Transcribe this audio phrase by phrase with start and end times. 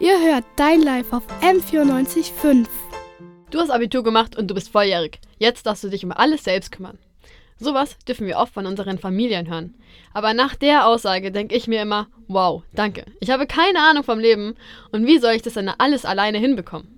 [0.00, 2.66] Ihr hört Dein Life auf M94.5.
[3.50, 5.20] Du hast Abitur gemacht und du bist volljährig.
[5.38, 6.98] Jetzt darfst du dich um alles selbst kümmern.
[7.60, 9.74] Sowas dürfen wir oft von unseren Familien hören.
[10.12, 13.04] Aber nach der Aussage denke ich mir immer, wow, danke.
[13.20, 14.56] Ich habe keine Ahnung vom Leben
[14.90, 16.88] und wie soll ich das denn alles alleine hinbekommen?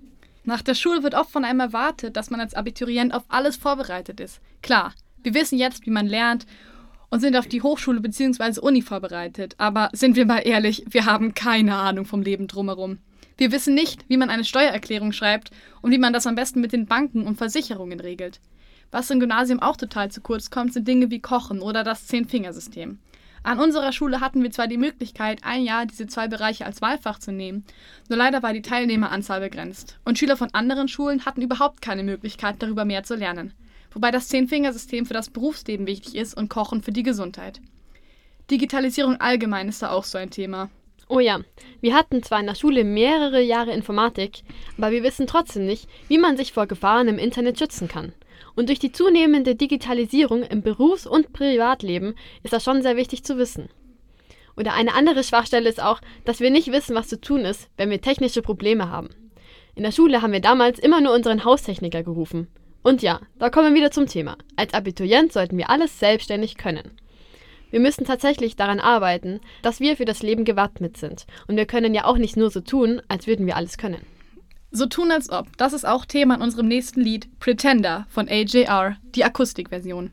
[0.43, 4.19] Nach der Schule wird oft von einem erwartet, dass man als Abiturient auf alles vorbereitet
[4.19, 4.41] ist.
[4.63, 6.47] Klar, wir wissen jetzt, wie man lernt
[7.09, 8.59] und sind auf die Hochschule bzw.
[8.59, 9.55] Uni vorbereitet.
[9.57, 12.99] Aber sind wir mal ehrlich, wir haben keine Ahnung vom Leben drumherum.
[13.37, 15.51] Wir wissen nicht, wie man eine Steuererklärung schreibt
[15.81, 18.39] und wie man das am besten mit den Banken und Versicherungen regelt.
[18.89, 22.99] Was im Gymnasium auch total zu kurz kommt, sind Dinge wie Kochen oder das Zehn-Fingersystem.
[23.43, 27.19] An unserer Schule hatten wir zwar die Möglichkeit, ein Jahr diese zwei Bereiche als Wahlfach
[27.19, 27.63] zu nehmen,
[28.09, 32.55] nur leider war die Teilnehmeranzahl begrenzt und Schüler von anderen Schulen hatten überhaupt keine Möglichkeit,
[32.59, 33.53] darüber mehr zu lernen
[33.97, 37.59] wobei das Zehn-Fingersystem für das Berufsleben wichtig ist und Kochen für die Gesundheit.
[38.51, 40.69] Digitalisierung allgemein ist da auch so ein Thema.
[41.09, 41.39] Oh ja,
[41.81, 44.43] wir hatten zwar in der Schule mehrere Jahre Informatik,
[44.77, 48.13] aber wir wissen trotzdem nicht, wie man sich vor Gefahren im Internet schützen kann.
[48.55, 53.39] Und durch die zunehmende Digitalisierung im Berufs- und Privatleben ist das schon sehr wichtig zu
[53.39, 53.67] wissen.
[54.55, 57.89] Oder eine andere Schwachstelle ist auch, dass wir nicht wissen, was zu tun ist, wenn
[57.89, 59.09] wir technische Probleme haben.
[59.73, 62.47] In der Schule haben wir damals immer nur unseren Haustechniker gerufen.
[62.87, 64.37] Und ja, da kommen wir wieder zum Thema.
[64.55, 66.91] Als Abiturient sollten wir alles selbstständig können.
[67.69, 71.27] Wir müssen tatsächlich daran arbeiten, dass wir für das Leben gewappnet sind.
[71.49, 74.05] Und wir können ja auch nicht nur so tun, als würden wir alles können.
[74.71, 75.57] So tun als ob.
[75.57, 80.11] Das ist auch Thema in unserem nächsten Lied Pretender von AJR, die Akustikversion.